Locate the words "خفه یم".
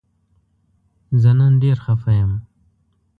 1.85-2.31